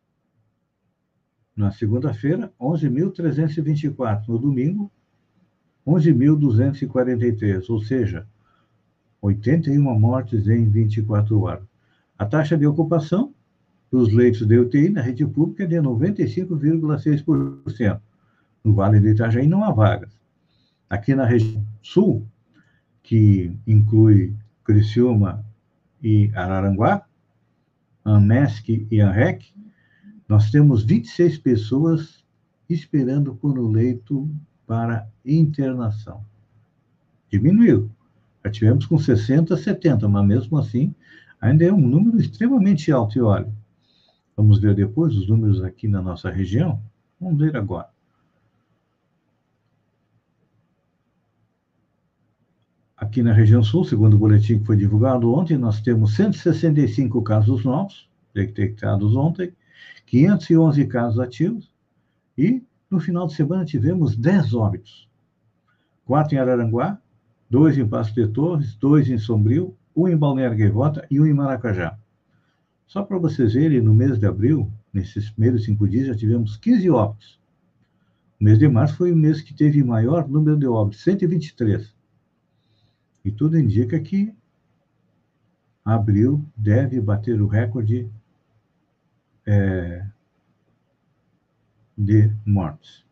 na 1.58 1.72
segunda-feira, 1.72 2.54
11.324. 2.62 4.28
No 4.28 4.38
domingo, 4.38 4.92
11.243, 5.86 7.70
ou 7.70 7.82
seja, 7.82 8.26
81 9.22 10.00
mortes 10.00 10.48
em 10.48 10.70
24 10.70 11.42
horas. 11.42 11.66
A 12.18 12.26
taxa 12.26 12.58
de 12.58 12.66
ocupação 12.68 13.34
dos 13.92 14.14
leitos 14.14 14.46
de 14.46 14.60
UTI 14.60 14.90
na 14.90 15.02
rede 15.02 15.26
pública 15.26 15.64
é 15.64 15.68
de 15.68 15.78
95,6%. 15.78 18.00
No 18.64 18.74
Vale 18.74 19.00
do 19.00 19.08
Itajaí 19.08 19.48
não 19.48 19.64
há 19.64 19.72
vagas. 19.72 20.12
Aqui 20.90 21.14
na 21.16 21.26
região 21.26 21.66
sul, 21.82 22.28
que 23.02 23.52
inclui 23.66 24.36
Criciúma 24.64 25.44
e 26.04 26.30
Araranguá, 26.36 27.04
AMESC 28.04 28.86
e 28.92 29.00
ANREC, 29.00 29.54
nós 30.28 30.52
temos 30.52 30.84
26 30.84 31.38
pessoas 31.38 32.26
esperando 32.70 33.34
por 33.36 33.58
um 33.58 33.70
leito 33.70 34.30
para 34.66 35.08
internação. 35.26 36.24
Diminuiu. 37.32 37.90
Já 38.44 38.52
tivemos 38.52 38.86
com 38.86 38.98
60, 38.98 39.56
70, 39.56 40.08
mas 40.08 40.26
mesmo 40.26 40.58
assim 40.58 40.94
ainda 41.40 41.64
é 41.64 41.72
um 41.72 41.80
número 41.80 42.20
extremamente 42.20 42.92
alto. 42.92 43.18
E 43.18 43.22
olha, 43.22 43.52
vamos 44.36 44.60
ver 44.60 44.76
depois 44.76 45.16
os 45.16 45.28
números 45.28 45.64
aqui 45.64 45.88
na 45.88 46.02
nossa 46.02 46.30
região. 46.30 46.82
Vamos 47.20 47.40
ver 47.40 47.56
agora. 47.56 47.90
Aqui 52.96 53.22
na 53.22 53.32
região 53.32 53.64
sul, 53.64 53.86
segundo 53.86 54.16
o 54.16 54.20
boletim 54.20 54.60
que 54.60 54.66
foi 54.66 54.76
divulgado 54.76 55.32
ontem, 55.32 55.56
nós 55.56 55.80
temos 55.82 56.16
165 56.16 57.22
casos 57.22 57.64
novos, 57.64 58.10
detectados 58.34 59.16
ontem, 59.16 59.54
511 60.08 60.88
casos 60.88 61.20
ativos, 61.20 61.72
e 62.38 62.64
no 62.90 63.00
final 63.00 63.28
de 63.28 63.34
semana 63.34 63.66
tivemos 63.66 64.16
10 64.16 64.54
óbitos. 64.54 65.08
Quatro 66.06 66.36
em 66.36 66.40
Araranguá, 66.40 67.00
dois 67.50 67.78
em 67.78 67.88
Passo 67.88 68.14
de 68.14 68.28
Torres, 68.30 68.76
dois 68.76 69.10
em 69.10 69.18
Sombrio, 69.18 69.76
um 69.96 70.08
em 70.08 70.16
Balneário 70.16 70.58
Gaivota 70.58 71.06
e 71.12 71.20
um 71.20 71.26
em 71.26 71.34
Maracajá. 71.34 71.98
Só 72.86 73.04
para 73.04 73.18
vocês 73.18 73.54
verem, 73.54 73.82
no 73.82 73.94
mês 73.94 74.18
de 74.18 74.26
abril, 74.26 74.72
nesses 74.94 75.30
primeiros 75.30 75.66
cinco 75.66 75.86
dias, 75.88 76.08
já 76.08 76.16
tivemos 76.16 76.56
15 76.56 76.90
óbitos. 76.90 77.38
O 78.40 78.44
mês 78.44 78.58
de 78.58 78.68
março 78.70 78.96
foi 78.96 79.12
o 79.12 79.16
mês 79.16 79.42
que 79.42 79.54
teve 79.54 79.84
maior 79.84 80.28
número 80.30 80.58
de 80.58 80.68
óbitos, 80.68 81.04
123. 81.04 81.94
E 83.26 83.32
tudo 83.32 83.60
indica 83.60 84.00
que 84.00 84.34
abril 85.84 86.46
deve 86.56 87.02
bater 87.02 87.42
o 87.42 87.48
recorde 87.48 88.10
é, 89.48 90.06
de 91.98 92.32
mortes. 92.46 93.08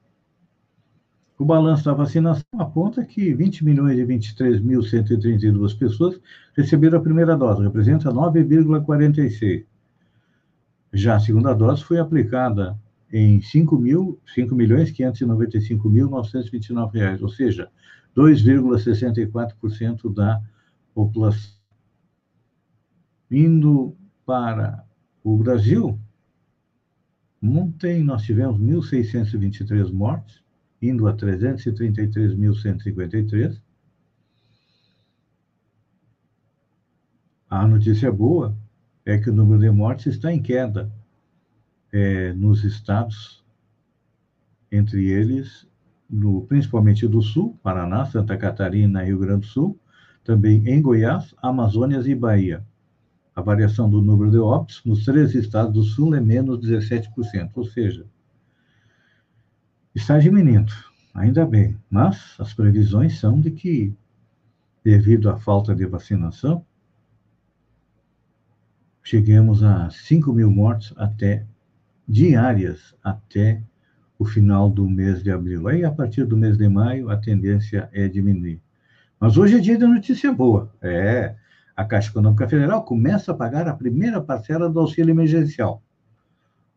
O 1.37 1.43
balanço 1.43 1.83
da 1.85 1.93
vacinação 1.93 2.45
aponta 2.57 3.03
que 3.03 3.33
20 3.33 3.65
milhões 3.65 3.97
e 3.97 4.05
23.132 4.05 5.77
pessoas 5.77 6.17
receberam 6.55 6.99
a 6.99 7.01
primeira 7.01 7.35
dose, 7.35 7.63
representa 7.63 8.09
9,46. 8.11 9.65
Já 10.93 11.15
a 11.15 11.19
segunda 11.19 11.51
dose 11.53 11.83
foi 11.83 11.97
aplicada 11.99 12.79
em 13.11 13.41
5, 13.41 13.77
mil, 13.77 14.17
5 14.33 14.55
milhões 14.55 14.93
595.929 14.93 16.93
reais, 16.93 17.21
ou 17.21 17.27
seja, 17.29 17.69
2,64% 18.15 20.13
da 20.13 20.41
população. 20.93 21.53
Indo 23.29 23.93
para 24.25 24.85
o 25.21 25.35
Brasil, 25.37 25.99
ontem 27.47 28.03
nós 28.03 28.23
tivemos 28.23 28.59
1.623 28.59 29.91
mortes, 29.91 30.43
indo 30.81 31.07
a 31.07 31.15
333.153. 31.15 33.61
A 37.49 37.67
notícia 37.67 38.11
boa 38.11 38.57
é 39.05 39.17
que 39.17 39.29
o 39.29 39.33
número 39.33 39.61
de 39.61 39.69
mortes 39.69 40.07
está 40.07 40.33
em 40.33 40.41
queda 40.41 40.91
é, 41.91 42.33
nos 42.33 42.63
estados, 42.63 43.43
entre 44.71 45.09
eles 45.09 45.67
no, 46.09 46.41
principalmente 46.41 47.07
do 47.07 47.21
Sul, 47.21 47.57
Paraná, 47.63 48.05
Santa 48.05 48.37
Catarina, 48.37 49.03
Rio 49.03 49.19
Grande 49.19 49.41
do 49.41 49.47
Sul, 49.47 49.79
também 50.23 50.67
em 50.67 50.81
Goiás, 50.81 51.33
Amazônias 51.41 52.07
e 52.07 52.15
Bahia. 52.15 52.65
A 53.35 53.41
variação 53.41 53.89
do 53.89 54.01
número 54.01 54.31
de 54.31 54.37
óbitos 54.37 54.81
nos 54.85 55.03
três 55.03 55.35
estados 55.35 55.73
do 55.73 55.83
Sul 55.83 56.15
é 56.15 56.21
menos 56.21 56.59
17%, 56.59 57.51
ou 57.55 57.65
seja, 57.65 58.05
está 59.93 60.17
diminuindo, 60.17 60.71
ainda 61.13 61.45
bem, 61.45 61.77
mas 61.89 62.35
as 62.39 62.53
previsões 62.53 63.19
são 63.19 63.41
de 63.41 63.51
que, 63.51 63.93
devido 64.83 65.29
à 65.29 65.37
falta 65.37 65.75
de 65.75 65.85
vacinação, 65.85 66.65
cheguemos 69.03 69.63
a 69.63 69.89
5 69.89 70.31
mil 70.31 70.49
mortes 70.49 70.93
até 70.97 71.45
diárias 72.07 72.95
até 73.03 73.61
o 74.17 74.25
final 74.25 74.69
do 74.69 74.89
mês 74.89 75.21
de 75.21 75.31
abril. 75.31 75.67
Aí, 75.67 75.83
a 75.83 75.91
partir 75.91 76.25
do 76.25 76.37
mês 76.37 76.57
de 76.57 76.67
maio, 76.69 77.09
a 77.09 77.17
tendência 77.17 77.89
é 77.91 78.07
diminuir. 78.07 78.61
Mas 79.19 79.37
hoje 79.37 79.57
é 79.57 79.59
dia 79.59 79.77
de 79.77 79.85
notícia 79.85 80.31
boa. 80.31 80.73
É, 80.81 81.35
a 81.75 81.83
Caixa 81.83 82.09
Econômica 82.09 82.47
Federal 82.47 82.83
começa 82.83 83.31
a 83.31 83.35
pagar 83.35 83.67
a 83.67 83.75
primeira 83.75 84.21
parcela 84.21 84.69
do 84.69 84.79
auxílio 84.79 85.11
emergencial. 85.11 85.83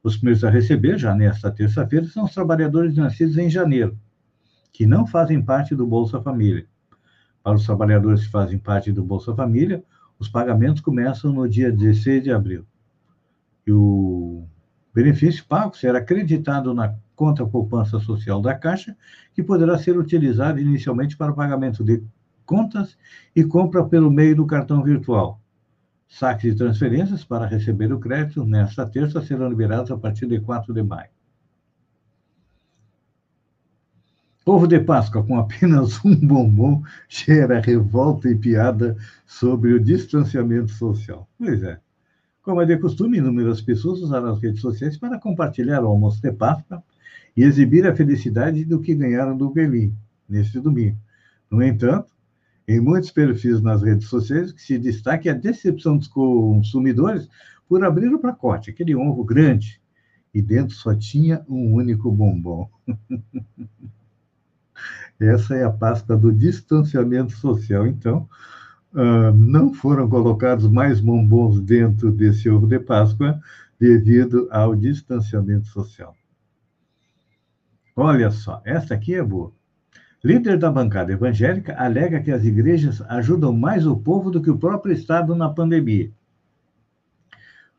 Os 0.03 0.17
primeiros 0.17 0.43
a 0.43 0.51
receber, 0.51 0.99
já 0.99 1.15
nesta 1.15 1.51
terça-feira, 1.51 2.07
são 2.07 2.25
os 2.25 2.35
trabalhadores 2.35 2.97
nascidos 2.97 3.39
em 3.39 3.49
janeiro, 3.49 3.99
que 4.73 4.87
não 4.87 5.07
fazem 5.07 5.41
parte 5.43 5.75
do 5.75 5.87
Bolsa 5.87 6.21
Família. 6.21 6.67
Para 7.43 7.57
os 7.57 7.65
trabalhadores 7.65 8.27
que 8.27 8.31
fazem 8.31 8.59
parte 8.59 8.91
do 8.91 9.05
Bolsa 9.05 9.35
Família, 9.35 9.85
os 10.19 10.29
pagamentos 10.29 10.81
começam 10.81 11.33
no 11.33 11.49
dia 11.49 11.71
16 11.71 12.25
de 12.25 12.33
abril. 12.33 12.67
E 13.67 13.73
o 13.73 14.45
benefício 14.93 15.45
pago 15.47 15.77
será 15.77 15.99
acreditado 15.99 16.75
na 16.75 16.95
conta 17.15 17.47
poupança 17.47 18.01
social 18.01 18.41
da 18.41 18.55
Caixa, 18.55 18.97
que 19.33 19.43
poderá 19.43 19.79
ser 19.79 19.97
utilizado 19.97 20.59
inicialmente 20.59 21.17
para 21.17 21.33
pagamento 21.33 21.85
de 21.85 22.03
contas 22.49 22.97
e 23.37 23.45
compra 23.45 23.85
pelo 23.85 24.11
meio 24.11 24.35
do 24.35 24.47
cartão 24.47 24.83
virtual. 24.83 25.39
Saques 26.09 26.55
e 26.55 26.57
transferências 26.57 27.23
para 27.23 27.47
receber 27.47 27.93
o 27.93 28.01
crédito 28.01 28.43
nesta 28.47 28.89
terça 28.89 29.21
serão 29.21 29.51
liberados 29.51 29.91
a 29.91 29.99
partir 29.99 30.27
de 30.27 30.41
4 30.41 30.73
de 30.73 30.83
maio. 30.83 31.11
Ovo 34.47 34.67
de 34.67 34.81
Páscoa 34.81 35.23
com 35.23 35.39
apenas 35.39 36.03
um 36.03 36.17
bombom 36.17 36.83
gera 37.07 37.61
revolta 37.61 38.31
e 38.31 38.35
piada 38.35 38.97
sobre 39.27 39.75
o 39.75 39.79
distanciamento 39.79 40.71
social. 40.71 41.29
Pois 41.39 41.63
é. 41.63 41.79
Como 42.41 42.63
é 42.63 42.65
de 42.65 42.79
costume, 42.79 43.19
inúmeras 43.19 43.61
pessoas 43.61 44.01
usaram 44.01 44.33
as 44.33 44.41
redes 44.41 44.63
sociais 44.63 44.97
para 44.97 45.21
compartilhar 45.21 45.85
o 45.85 45.89
almoço 45.89 46.23
de 46.23 46.33
Páscoa 46.33 46.83
e 47.37 47.43
exibir 47.43 47.87
a 47.87 47.95
felicidade 47.95 48.65
do 48.65 48.81
que 48.81 48.95
ganharam 48.95 49.37
do 49.37 49.51
Berlim 49.51 49.95
neste 50.27 50.59
domingo. 50.59 50.97
No 51.51 51.63
entanto, 51.63 52.11
em 52.69 52.81
muitos 52.81 53.11
perfis 53.11 53.63
nas 53.63 53.83
redes 53.83 54.09
sociais, 54.09 54.53
que 54.53 54.61
se 54.61 54.79
destaque 54.79 55.31
a 55.31 55.35
decepção 55.35 55.97
dos 55.97 56.07
consumidores 56.07 57.27
por 57.67 57.83
abrir 57.83 58.13
o 58.15 58.19
pacote, 58.19 58.69
aquele 58.71 58.95
ovo 58.95 59.25
grande, 59.25 59.81
e 60.35 60.43
dentro 60.43 60.75
só 60.75 60.95
tinha 60.95 61.43
um 61.49 61.73
único 61.73 62.13
bombom. 62.13 62.69
Essa 65.19 65.57
é 65.57 65.65
a 65.65 65.71
pasta 65.71 66.15
do 66.17 66.31
distanciamento 66.31 67.33
social. 67.33 67.87
Então, 67.87 68.29
uh, 68.93 69.33
não 69.35 69.73
foram 69.73 70.09
colocados 70.09 70.69
mais 70.71 71.01
bombons 71.01 71.61
dentro 71.61 72.13
desse 72.13 72.49
ovo 72.49 72.67
de 72.67 72.79
Páscoa 72.79 73.41
devido 73.81 74.47
ao 74.51 74.77
distanciamento 74.77 75.67
social. 75.69 76.15
Olha 77.97 78.31
só, 78.31 78.61
essa 78.65 78.95
aqui 78.95 79.15
é 79.15 79.23
boa. 79.23 79.58
Líder 80.23 80.59
da 80.59 80.69
bancada 80.69 81.13
evangélica 81.13 81.77
alega 81.81 82.21
que 82.21 82.33
as 82.33 82.45
igrejas 82.45 83.01
ajudam 83.03 83.53
mais 83.53 83.87
o 83.87 83.97
povo 83.97 84.33
do 84.33 84.43
que 84.43 84.51
o 84.51 84.59
próprio 84.59 84.93
Estado 84.93 85.33
na 85.35 85.49
pandemia. 85.49 86.11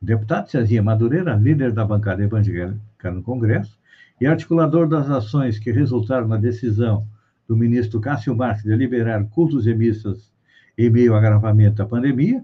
O 0.02 0.06
deputado 0.06 0.49
Cezinha 0.49 0.82
Madureira, 0.82 1.36
líder 1.36 1.73
da 1.73 1.84
bancada 1.84 2.23
evangélica 2.23 3.12
no 3.12 3.21
Congresso 3.21 3.78
e 4.21 4.25
articulador 4.25 4.88
das 4.88 5.10
ações 5.10 5.60
que 5.60 5.69
resultaram 5.69 6.30
na 6.30 6.38
decisão 6.38 7.06
do 7.45 7.58
ministro 7.58 7.99
Cássio 7.99 8.34
Marques 8.34 8.63
de 8.63 8.73
liberar 8.73 9.25
cultos 9.25 9.67
e 9.67 9.73
missas 9.73 10.32
em 10.78 10.89
meio 10.89 11.12
ao 11.12 11.19
agravamento 11.19 11.75
da 11.75 11.86
pandemia, 11.86 12.41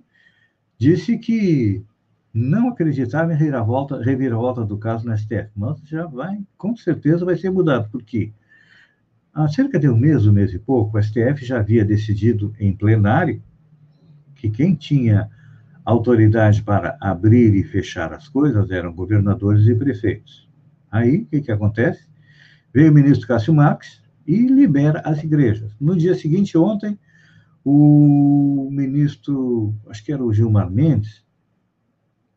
disse 0.78 1.18
que 1.18 1.82
não 2.34 2.68
acreditava 2.68 3.32
em 3.32 3.38
reviravolta, 3.38 4.02
reviravolta 4.02 4.66
do 4.66 4.78
caso 4.78 5.06
na 5.06 5.16
STF, 5.16 5.50
mas 5.56 5.80
já 5.86 6.06
vai, 6.06 6.38
com 6.58 6.76
certeza 6.76 7.24
vai 7.24 7.38
ser 7.38 7.50
mudado, 7.50 7.88
porque 7.90 8.34
há 9.36 9.50
cerca 9.50 9.78
de 9.78 9.90
um 9.90 9.98
mês, 9.98 10.26
um 10.26 10.32
mês 10.32 10.54
e 10.54 10.58
pouco, 10.58 10.98
o 10.98 11.04
STF 11.04 11.46
já 11.46 11.60
havia 11.60 11.84
decidido 11.84 12.56
em 12.58 12.74
plenário 12.74 13.44
que 14.34 14.50
quem 14.50 14.74
tinha 14.74 15.30
autoridade 15.84 16.64
para 16.64 16.98
abrir 17.02 17.54
e 17.54 17.64
fechar 17.64 18.14
as 18.14 18.30
coisas 18.30 18.72
eram 18.72 18.94
governadores 18.94 19.68
e 19.68 19.76
prefeitos. 19.76 20.50
Aí, 20.90 21.18
o 21.18 21.26
que, 21.26 21.42
que 21.42 21.52
acontece? 21.52 22.08
Veio 22.74 22.90
o 22.90 22.94
ministro 22.94 23.28
Cássio 23.28 23.54
Marques 23.54 24.02
e 24.26 24.48
libera 24.48 25.02
as 25.02 25.22
igrejas. 25.22 25.76
No 25.80 25.98
dia 25.98 26.16
seguinte, 26.16 26.58
ontem, 26.58 26.98
o 27.64 28.70
ministro, 28.72 29.76
acho 29.90 30.04
que 30.04 30.14
era 30.14 30.24
o 30.24 30.34
Gilmar 30.34 30.72
Mendes, 30.72 31.24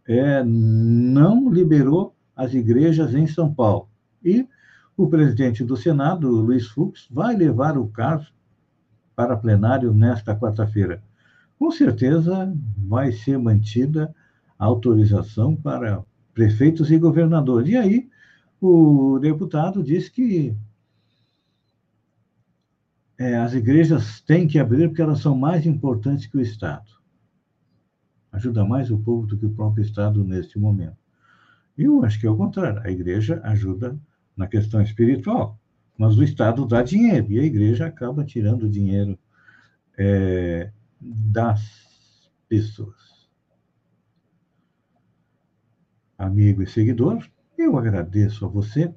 é, 0.06 0.42
não 0.42 1.48
liberou 1.50 2.14
as 2.34 2.54
igrejas 2.54 3.14
em 3.14 3.26
São 3.26 3.52
Paulo. 3.52 3.88
E 4.24 4.46
o 4.98 5.08
presidente 5.08 5.64
do 5.64 5.78
Senado, 5.78 6.28
Luiz 6.28 6.66
Fux, 6.66 7.08
vai 7.10 7.34
levar 7.34 7.78
o 7.78 7.88
caso 7.88 8.30
para 9.16 9.36
plenário 9.36 9.94
nesta 9.94 10.36
quarta-feira 10.36 11.02
com 11.58 11.70
certeza 11.72 12.54
vai 12.76 13.10
ser 13.10 13.36
mantida 13.36 14.14
a 14.58 14.64
autorização 14.64 15.56
para 15.56 16.04
prefeitos 16.32 16.90
e 16.90 16.98
governadores. 16.98 17.68
E 17.68 17.76
aí, 17.76 18.08
o 18.60 19.18
deputado 19.18 19.82
diz 19.82 20.08
que 20.08 20.56
é, 23.18 23.36
as 23.36 23.52
igrejas 23.54 24.20
têm 24.20 24.46
que 24.46 24.58
abrir 24.58 24.88
porque 24.88 25.02
elas 25.02 25.20
são 25.20 25.36
mais 25.36 25.66
importantes 25.66 26.26
que 26.26 26.36
o 26.36 26.40
Estado. 26.40 26.88
Ajuda 28.30 28.64
mais 28.64 28.90
o 28.90 28.98
povo 28.98 29.26
do 29.26 29.36
que 29.36 29.46
o 29.46 29.54
próprio 29.54 29.82
Estado 29.82 30.22
neste 30.22 30.58
momento. 30.58 30.96
Eu 31.76 32.04
acho 32.04 32.20
que 32.20 32.26
é 32.26 32.30
o 32.30 32.36
contrário. 32.36 32.80
A 32.84 32.90
igreja 32.90 33.40
ajuda 33.42 33.98
na 34.38 34.46
questão 34.46 34.80
espiritual, 34.80 35.58
mas 35.98 36.16
o 36.16 36.22
Estado 36.22 36.64
dá 36.64 36.80
dinheiro 36.80 37.32
e 37.32 37.40
a 37.40 37.42
igreja 37.42 37.86
acaba 37.86 38.24
tirando 38.24 38.68
dinheiro 38.68 39.18
é, 39.98 40.70
das 41.00 42.30
pessoas. 42.48 42.96
Amigo 46.16 46.62
e 46.62 46.66
seguidor, 46.66 47.28
eu 47.56 47.76
agradeço 47.76 48.44
a 48.44 48.48
você 48.48 48.94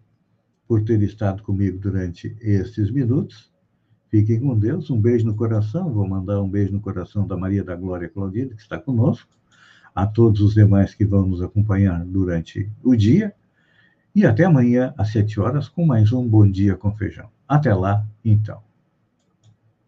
por 0.68 0.84
ter 0.84 1.02
estado 1.02 1.44
comigo 1.44 1.78
durante 1.78 2.36
estes 2.40 2.90
minutos. 2.92 3.52
Fiquem 4.10 4.40
com 4.40 4.58
Deus. 4.58 4.90
Um 4.90 5.00
beijo 5.00 5.26
no 5.26 5.36
coração. 5.36 5.92
Vou 5.92 6.08
mandar 6.08 6.42
um 6.42 6.50
beijo 6.50 6.72
no 6.72 6.80
coração 6.80 7.28
da 7.28 7.36
Maria 7.36 7.64
da 7.64 7.76
Glória 7.76 8.10
Claudina, 8.10 8.56
que 8.56 8.62
está 8.62 8.80
conosco, 8.80 9.30
a 9.94 10.08
todos 10.08 10.42
os 10.42 10.54
demais 10.54 10.96
que 10.96 11.06
vão 11.06 11.26
nos 11.28 11.42
acompanhar 11.42 12.06
durante 12.06 12.72
o 12.84 12.96
dia. 12.96 13.36
E 14.14 14.26
até 14.26 14.44
amanhã, 14.44 14.94
às 14.98 15.12
sete 15.12 15.40
horas, 15.40 15.70
com 15.70 15.86
mais 15.86 16.12
um 16.12 16.28
Bom 16.28 16.50
Dia 16.50 16.76
com 16.76 16.92
Feijão. 16.92 17.30
Até 17.48 17.74
lá, 17.74 18.06
então. 18.26 18.62